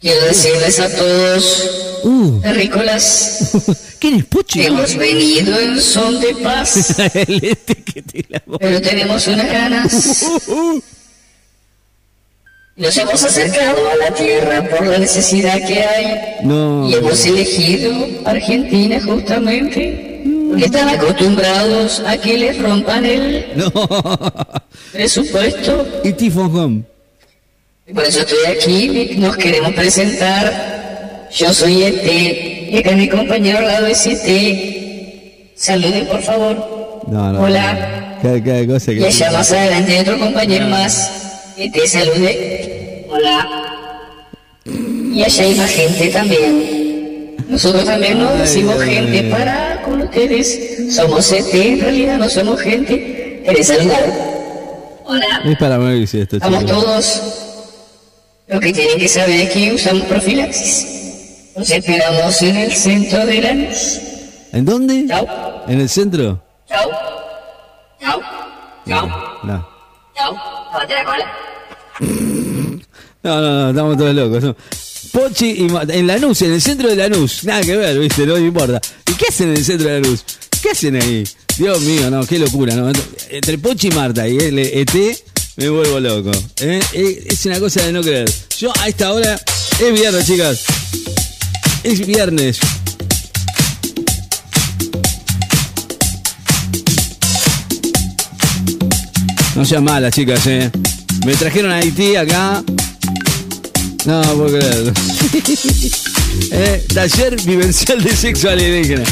Quiero 0.00 0.26
decirles 0.26 0.78
a 0.78 0.88
todos, 0.96 1.70
uh. 2.04 2.40
terrícolas, 2.40 3.50
¿Quién 3.98 4.26
es 4.30 4.66
hemos 4.66 4.96
venido 4.96 5.58
en 5.58 5.80
son 5.80 6.20
de 6.20 6.34
paz, 6.36 6.98
El 7.14 7.44
este 7.44 7.82
que 7.82 8.02
te 8.02 8.24
la 8.28 8.40
pero 8.60 8.80
tenemos 8.80 9.26
unas 9.26 9.46
ganas. 9.50 10.24
Nos 12.76 12.96
hemos 12.96 13.24
acercado 13.24 13.90
a 13.90 13.96
la 13.96 14.14
tierra 14.14 14.68
por 14.70 14.86
la 14.86 14.98
necesidad 14.98 15.66
que 15.66 15.82
hay. 15.82 16.44
No. 16.44 16.88
Y 16.88 16.94
hemos 16.94 17.26
elegido 17.26 17.92
Argentina 18.24 19.00
justamente 19.04 20.22
porque 20.48 20.64
están 20.66 20.88
acostumbrados 20.88 22.00
a 22.06 22.16
que 22.18 22.38
les 22.38 22.56
rompan 22.62 23.04
el 23.04 23.46
No. 23.56 23.72
presupuesto. 24.92 25.86
Y 26.04 26.12
Tifon 26.12 26.56
Home. 26.56 26.82
Y 27.88 27.94
Por 27.94 28.04
eso 28.04 28.20
estoy 28.20 28.44
aquí, 28.54 29.16
nos 29.16 29.34
queremos 29.38 29.72
presentar. 29.72 31.28
Yo 31.32 31.54
soy 31.54 31.84
ET, 31.84 32.70
y 32.70 32.76
acá 32.76 32.92
mi 32.92 33.08
compañero 33.08 33.58
al 33.60 33.66
lado 33.66 33.86
es 33.86 34.06
ET. 34.06 35.52
Saluden, 35.56 36.06
por 36.06 36.20
favor. 36.20 37.02
No, 37.08 37.32
no. 37.32 37.40
Hola. 37.40 38.18
Cada, 38.22 38.44
cada 38.44 38.66
cosa 38.66 38.92
que. 38.92 39.00
Y 39.00 39.04
allá 39.04 39.32
más 39.32 39.50
adelante 39.52 39.92
hay 39.92 40.00
otro 40.00 40.18
compañero 40.18 40.68
más. 40.68 41.54
ET, 41.56 41.74
salude. 41.86 43.06
Hola. 43.08 43.48
Y 44.66 45.22
allá 45.22 45.44
hay 45.44 45.54
más 45.54 45.70
gente 45.70 46.08
también. 46.08 47.36
Nosotros 47.48 47.86
también 47.86 48.18
nos 48.18 48.38
decimos 48.38 48.76
ay, 48.82 48.96
gente 48.96 49.18
ay. 49.20 49.30
para 49.30 49.82
con 49.82 50.02
ustedes. 50.02 50.94
Somos 50.94 51.32
ET, 51.32 51.54
en 51.54 51.80
realidad 51.80 52.18
no 52.18 52.28
somos 52.28 52.60
gente. 52.60 53.42
¿Querés 53.46 53.66
saludar? 53.66 54.12
Hola. 55.06 55.40
Es 55.46 55.56
para 55.56 55.78
morirse 55.78 56.20
esto, 56.20 56.38
Vamos 56.38 56.66
chicos. 56.66 56.84
todos. 56.84 57.44
Lo 58.48 58.60
que 58.60 58.72
tienen 58.72 58.98
que 58.98 59.08
saber 59.08 59.40
es 59.40 59.50
que 59.50 59.72
usamos 59.74 60.04
profilaxis. 60.06 60.86
Nos 61.56 61.70
esperamos 61.70 62.42
en 62.42 62.56
el 62.56 62.72
centro 62.72 63.26
de 63.26 63.42
la 63.42 63.52
luz. 63.52 63.98
¿En 64.52 64.64
dónde? 64.64 65.04
Chao. 65.08 65.26
¿En 65.68 65.80
el 65.80 65.88
centro? 65.88 66.42
Chao. 66.68 66.90
Chao. 68.00 68.20
Chao. 68.86 69.06
No. 69.44 69.68
Chao. 70.16 70.34
Lávate 70.72 70.94
la 70.94 71.04
cola. 71.04 71.32
No, 73.22 73.40
no, 73.40 73.50
no, 73.64 73.70
estamos 73.70 73.96
todos 73.98 74.14
locos. 74.14 74.42
no. 74.44 74.56
Pochi 75.12 75.50
y 75.64 75.68
Ma- 75.68 75.82
en 75.88 76.06
Lanús, 76.06 76.42
en 76.42 76.52
el 76.52 76.62
centro 76.62 76.88
de 76.88 76.96
Lanús. 76.96 77.44
Nada 77.44 77.62
que 77.62 77.76
ver, 77.76 77.98
viste, 77.98 78.24
no 78.26 78.34
me 78.34 78.40
importa. 78.46 78.80
¿Y 79.10 79.14
qué 79.14 79.26
hacen 79.28 79.48
en 79.50 79.56
el 79.56 79.64
centro 79.64 79.88
de 79.88 80.00
Lanús? 80.00 80.24
¿Qué 80.62 80.70
hacen 80.70 80.96
ahí? 80.96 81.24
Dios 81.56 81.80
mío, 81.80 82.10
no, 82.10 82.24
qué 82.26 82.38
locura, 82.38 82.74
¿no? 82.74 82.90
Entre 83.30 83.58
Pochi 83.58 83.88
y 83.88 83.90
Marta 83.90 84.28
y 84.28 84.36
el 84.38 84.58
ET 84.58 84.90
me 85.58 85.68
vuelvo 85.70 85.98
loco. 85.98 86.30
¿eh? 86.60 86.80
Es 86.92 87.26
es 87.26 87.46
una 87.46 87.58
cosa 87.58 87.82
de 87.84 87.92
no 87.92 88.00
creer. 88.00 88.30
Yo 88.58 88.72
a 88.78 88.86
esta 88.86 89.12
hora 89.12 89.40
es 89.80 89.92
viernes, 89.92 90.24
chicas. 90.24 90.60
Es 91.82 92.06
viernes. 92.06 92.60
No 99.56 99.64
sean 99.64 99.82
malas, 99.82 100.14
chicas, 100.14 100.46
eh. 100.46 100.70
Me 101.26 101.34
trajeron 101.34 101.72
a 101.72 101.78
Haití 101.78 102.14
acá. 102.14 102.62
No, 104.06 104.22
puedo 104.22 104.58
creerlo. 104.58 104.92
eh, 106.52 106.86
taller 106.94 107.42
vivencial 107.42 108.02
de 108.02 108.16
sexo 108.16 108.48
alienígena. 108.48 109.02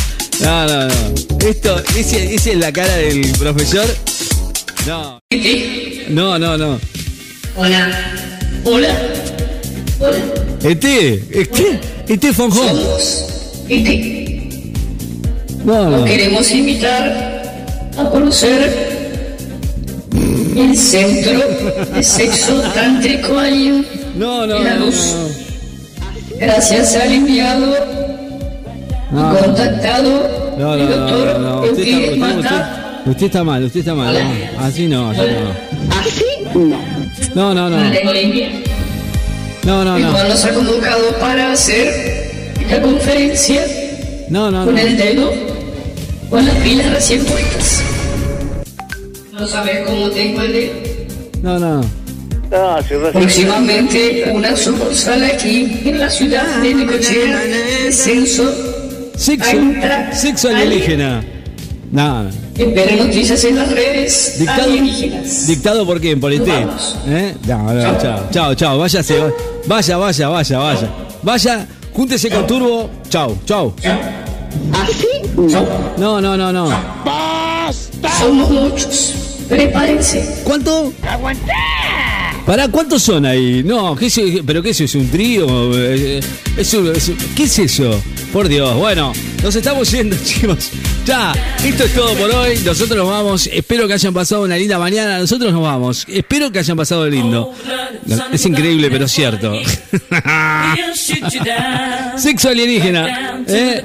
No, 0.40 0.66
no, 0.68 0.86
no. 0.86 1.38
Esto, 1.40 1.82
esa 1.96 2.50
es 2.50 2.56
la 2.56 2.72
cara 2.72 2.94
del 2.94 3.32
profesor. 3.32 3.86
No. 4.86 5.18
No, 6.08 6.38
no, 6.38 6.56
no. 6.56 6.78
Hola. 7.56 7.90
Hola. 8.64 8.88
Hola. 9.98 10.16
Este. 10.62 11.22
Este 12.06 12.30
von 12.30 12.52
Home. 12.52 12.68
Somos 12.68 13.64
ET. 13.68 15.64
No, 15.64 15.90
no. 15.90 16.04
Queremos 16.04 16.50
invitar 16.52 17.42
a 17.98 18.10
conocer 18.10 18.94
el 20.56 20.76
centro 20.76 21.40
de 21.94 22.02
sexo 22.02 22.60
tántrico 22.72 23.38
alien 23.38 23.84
No, 24.16 24.46
no, 24.46 24.54
de 24.58 24.64
la 24.64 24.74
no, 24.76 24.86
luz. 24.86 25.14
no. 25.14 26.38
Gracias 26.38 26.94
al 26.94 27.12
enviado 27.12 27.74
No, 29.10 29.38
contactado 29.38 30.54
el 30.54 30.58
no, 30.58 30.76
no, 30.76 30.86
doctor 30.86 31.40
no, 31.40 31.66
no. 31.66 32.85
Usted, 33.06 33.26
está, 33.26 33.44
mal, 33.44 33.62
usted 33.64 33.80
está 33.80 33.94
mal. 33.94 34.12
no. 34.12 34.60
Así 34.64 34.88
no, 34.88 35.10
así 35.10 35.20
no. 35.20 35.96
Así 35.96 36.24
no. 36.54 36.78
No, 37.34 37.54
no, 37.54 37.70
no. 37.70 37.76
La. 37.76 37.90
No, 39.64 39.84
no, 39.84 39.96
el 39.96 40.02
no. 40.02 40.12
cual 40.12 40.28
nos 40.28 40.44
ha 40.44 40.52
convocado 40.52 41.16
para 41.20 41.52
hacer 41.52 42.52
esta 42.60 42.80
conferencia 42.82 43.64
No, 44.28 44.50
no, 44.50 44.64
con 44.64 44.78
el 44.78 44.96
dedo 44.96 45.32
con 46.30 46.44
las 46.44 46.54
pilas 46.56 46.92
recién 46.92 47.24
puestas. 47.24 47.82
No 49.32 49.46
sabes 49.46 49.86
cómo 49.86 50.10
te 50.10 50.34
huele. 50.36 51.06
No, 51.42 51.58
no. 51.58 51.82
Próximamente 53.12 54.30
una 54.32 54.56
sucursal 54.56 55.24
aquí 55.24 55.80
en 55.84 55.98
la 55.98 56.08
ciudad 56.10 56.60
de 56.62 56.74
Necochea, 56.74 57.42
Censo 57.92 58.52
Sexo, 59.16 59.56
sexo 60.12 60.48
alienígena. 60.48 61.24
Nada. 61.96 62.30
Espera 62.54 62.94
noticias 62.96 63.42
en 63.44 63.56
las 63.56 63.70
redes 63.72 64.34
Dictado, 64.38 64.62
alienígenas. 64.64 65.46
dictado 65.46 65.86
por 65.86 65.98
quién, 65.98 66.20
por 66.20 66.30
ET. 66.30 66.46
¿Eh? 66.46 67.34
No, 67.48 67.72
no, 67.72 67.98
chao, 67.98 68.26
chao, 68.30 68.54
chao, 68.54 68.78
váyase, 68.78 69.18
va- 69.18 69.32
vaya, 69.66 69.96
vaya, 69.96 70.28
vaya, 70.28 70.58
vaya. 70.58 70.88
Vaya, 71.22 71.66
júntese 71.94 72.28
con 72.28 72.46
Turbo, 72.46 72.90
chao, 73.08 73.34
chao. 73.46 73.74
¿Así? 74.72 75.08
No. 75.38 75.66
No, 75.96 76.20
no, 76.20 76.36
no, 76.36 76.52
no. 76.52 76.68
¡Basta! 77.02 78.10
Somos 78.20 78.50
muchos. 78.50 79.14
Prepárense. 79.48 80.42
¿Cuánto? 80.44 80.92
¿Para 82.46 82.68
cuántos 82.68 83.02
son 83.02 83.26
ahí? 83.26 83.62
No, 83.64 83.96
¿qué 83.96 84.06
es, 84.06 84.20
¿pero 84.46 84.62
qué 84.62 84.70
es 84.70 84.80
eso? 84.80 84.98
¿Es 84.98 85.04
un 85.04 85.10
trío? 85.10 85.46
Eh, 85.76 86.20
es 86.56 86.74
un- 86.74 86.86
un- 86.88 86.94
¿Qué 87.34 87.42
es 87.42 87.58
eso? 87.58 88.00
Por 88.32 88.46
Dios, 88.48 88.72
bueno, 88.76 89.12
nos 89.42 89.56
estamos 89.56 89.90
yendo, 89.90 90.16
chicos. 90.24 90.70
Ya, 91.04 91.32
esto 91.64 91.84
es 91.84 91.92
todo 91.94 92.14
por 92.14 92.30
hoy. 92.30 92.56
Nosotros 92.64 92.96
nos 92.98 93.08
vamos. 93.08 93.48
Espero 93.52 93.88
que 93.88 93.94
hayan 93.94 94.14
pasado 94.14 94.42
una 94.44 94.56
linda 94.56 94.78
mañana. 94.78 95.18
Nosotros 95.18 95.52
nos 95.52 95.62
vamos. 95.62 96.04
Espero 96.08 96.50
que 96.52 96.60
hayan 96.60 96.76
pasado 96.76 97.08
lindo. 97.08 97.52
Es 98.32 98.46
increíble, 98.46 98.90
pero 98.90 99.08
cierto. 99.08 99.52
Sexo 102.16 102.48
alienígena. 102.48 103.42
¿eh? 103.48 103.82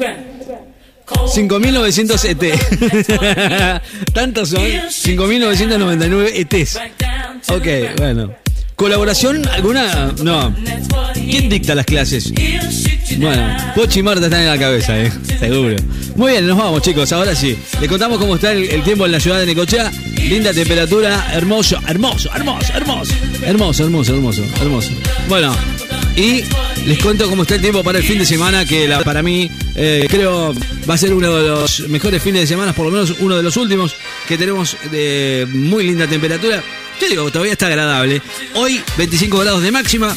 5.900 1.07 2.25
ET. 2.25 3.81
¿Tantos 4.13 4.49
son? 4.49 4.61
5.999 4.61 6.31
ETs. 6.35 6.77
Ok, 7.49 7.67
bueno. 7.97 8.33
¿Colaboración 8.81 9.47
alguna? 9.47 10.11
No. 10.23 10.51
¿Quién 11.13 11.49
dicta 11.49 11.75
las 11.75 11.85
clases? 11.85 12.33
Bueno, 13.19 13.55
Pochi 13.75 13.99
y 13.99 14.03
Marta 14.03 14.25
están 14.25 14.41
en 14.41 14.47
la 14.47 14.57
cabeza, 14.57 14.99
eh. 14.99 15.11
Seguro. 15.39 15.75
Muy 16.15 16.31
bien, 16.31 16.47
nos 16.47 16.57
vamos, 16.57 16.81
chicos. 16.81 17.11
Ahora 17.11 17.35
sí. 17.35 17.55
Les 17.79 17.87
contamos 17.87 18.17
cómo 18.17 18.33
está 18.33 18.53
el, 18.53 18.81
tiempo 18.81 19.05
en 19.05 19.11
la 19.11 19.19
ciudad 19.19 19.37
de 19.37 19.45
Necochea. 19.45 19.91
Linda 20.27 20.51
temperatura, 20.51 21.27
hermoso, 21.31 21.77
hermoso, 21.87 22.31
hermoso, 22.33 22.73
hermoso. 22.73 23.13
Hermoso, 23.43 23.83
hermoso, 23.83 24.15
hermoso, 24.15 24.43
hermoso. 24.59 24.89
Bueno, 25.29 25.55
y 26.15 26.41
les 26.87 26.97
cuento 27.03 27.29
cómo 27.29 27.43
está 27.43 27.53
el 27.53 27.61
tiempo 27.61 27.83
para 27.83 27.99
el 27.99 28.03
fin 28.03 28.17
de 28.17 28.25
semana, 28.25 28.65
que 28.65 28.89
para 29.05 29.21
mí 29.21 29.47
eh, 29.75 30.07
creo 30.09 30.55
va 30.89 30.95
a 30.95 30.97
ser 30.97 31.13
uno 31.13 31.37
de 31.37 31.47
los 31.47 31.87
mejores 31.87 32.23
fines 32.23 32.41
de 32.41 32.47
semana, 32.47 32.73
por 32.73 32.87
lo 32.87 32.91
menos 32.91 33.13
uno 33.19 33.37
de 33.37 33.43
los 33.43 33.57
últimos, 33.57 33.95
que 34.27 34.39
tenemos 34.39 34.75
de 34.89 35.47
muy 35.51 35.85
linda 35.85 36.07
temperatura. 36.07 36.63
Yo 37.01 37.09
digo, 37.09 37.31
todavía 37.31 37.53
está 37.53 37.65
agradable. 37.65 38.21
Hoy 38.53 38.79
25 38.95 39.39
grados 39.39 39.63
de 39.63 39.71
máxima. 39.71 40.15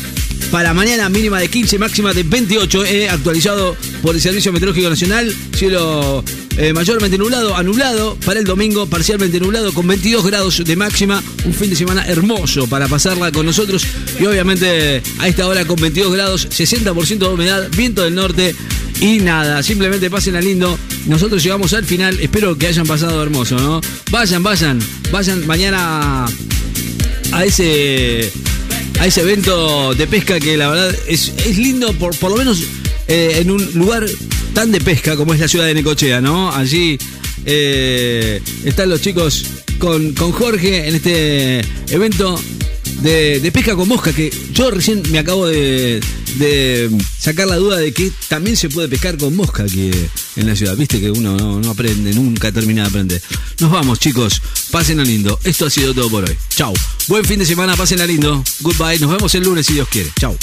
Para 0.51 0.75
mañana 0.75 1.09
mínima 1.09 1.41
de 1.41 1.49
15, 1.49 1.79
máxima 1.79 2.13
de 2.13 2.25
28, 2.25 2.85
eh, 2.85 3.09
actualizado 3.09 3.75
por 4.03 4.15
el 4.15 4.21
Servicio 4.21 4.53
Meteorológico 4.53 4.91
Nacional. 4.91 5.35
Cielo 5.57 6.23
eh, 6.59 6.75
mayormente 6.75 7.17
nublado, 7.17 7.57
anulado. 7.57 8.19
Para 8.27 8.39
el 8.39 8.45
domingo, 8.45 8.87
parcialmente 8.87 9.41
nublado, 9.41 9.73
con 9.73 9.87
22 9.87 10.27
grados 10.27 10.63
de 10.63 10.77
máxima. 10.77 11.23
Un 11.47 11.55
fin 11.55 11.71
de 11.71 11.77
semana 11.77 12.05
hermoso 12.07 12.67
para 12.67 12.87
pasarla 12.87 13.33
con 13.33 13.47
nosotros. 13.47 13.87
Y 14.21 14.27
obviamente 14.27 15.03
a 15.21 15.27
esta 15.29 15.47
hora 15.47 15.65
con 15.65 15.77
22 15.77 16.13
grados, 16.13 16.49
60% 16.51 17.19
de 17.19 17.29
humedad, 17.29 17.67
viento 17.75 18.03
del 18.03 18.15
norte. 18.15 18.55
Y 19.01 19.21
nada, 19.21 19.63
simplemente 19.63 20.11
pasen 20.11 20.37
a 20.37 20.43
lindo. 20.43 20.79
Nosotros 21.07 21.43
llegamos 21.43 21.73
al 21.73 21.87
final. 21.87 22.21
Espero 22.21 22.59
que 22.59 22.67
hayan 22.67 22.87
pasado 22.87 23.23
hermoso, 23.23 23.57
¿no? 23.57 23.81
Vayan, 24.11 24.43
vayan, 24.43 24.79
vayan 25.11 25.47
mañana 25.47 26.27
a 27.35 27.45
ese 27.45 28.31
a 29.01 29.07
ese 29.07 29.23
evento 29.23 29.93
de 29.95 30.07
pesca 30.07 30.39
que 30.39 30.57
la 30.57 30.69
verdad 30.69 30.97
es, 31.09 31.33
es 31.45 31.59
lindo 31.59 31.93
por, 31.95 32.17
por 32.17 32.31
lo 32.31 32.37
menos 32.37 32.63
eh, 33.09 33.39
en 33.41 33.51
un 33.51 33.73
lugar 33.75 34.07
tan 34.55 34.71
de 34.71 34.81
pesca 34.81 35.17
como 35.17 35.35
es 35.35 35.41
la 35.41 35.49
ciudad 35.49 35.67
de 35.67 35.75
Necochea, 35.75 36.21
¿no? 36.21 36.53
Allí 36.53 36.97
eh, 37.45 38.41
están 38.65 38.89
los 38.89 39.01
chicos 39.01 39.47
con, 39.79 40.13
con 40.15 40.31
Jorge 40.31 40.89
en 40.89 40.95
este 40.95 41.61
evento 41.91 42.41
de, 43.03 43.41
de 43.41 43.53
pesca 43.53 43.75
con 43.75 43.89
mosca 43.89 44.13
que 44.13 44.33
yo 44.53 44.71
recién 44.71 45.03
me 45.11 45.19
acabo 45.19 45.47
de, 45.49 46.01
de 46.35 46.91
sacar 47.19 47.47
la 47.47 47.57
duda 47.57 47.77
de 47.79 47.93
que 47.93 48.13
también 48.29 48.57
se 48.57 48.69
puede 48.69 48.89
pescar 48.89 49.17
con 49.19 49.35
mosca 49.35 49.65
aquí 49.65 49.91
en 50.37 50.47
la 50.47 50.57
ciudad. 50.57 50.77
Viste 50.77 51.01
que 51.01 51.11
uno 51.11 51.37
no, 51.37 51.61
no 51.61 51.71
aprende, 51.71 52.13
nunca 52.15 52.53
termina 52.53 52.83
de 52.83 52.89
aprender. 52.89 53.23
Nos 53.61 53.71
vamos, 53.71 53.99
chicos. 53.99 54.41
Pasen 54.71 55.01
a 55.01 55.05
lindo. 55.05 55.39
Esto 55.45 55.67
ha 55.67 55.71
sido 55.71 55.95
todo 55.95 56.11
por 56.11 56.29
hoy. 56.29 56.37
Chau. 56.51 56.75
Buen 57.09 57.25
fin 57.25 57.39
de 57.39 57.47
semana, 57.47 57.77
pasen 57.77 58.01
a 58.01 58.07
lindo. 58.07 58.43
Goodbye. 58.61 58.99
Nos 58.99 59.11
vemos 59.11 59.35
el 59.35 59.45
lunes 59.45 59.67
si 59.67 59.75
Dios 59.75 59.89
quiere. 59.89 60.11
Chau. 60.19 60.37